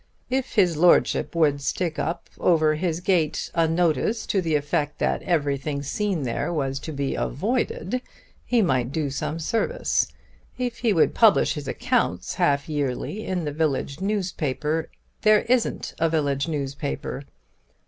[0.31, 5.21] If his lordship would stick up over his gate a notice to the effect that
[5.21, 8.01] everything seen there was to be avoided,
[8.43, 10.07] he might do some service.
[10.57, 14.89] If he would publish his accounts half yearly in the village newspaper"
[15.21, 17.21] "There isn't a village newspaper."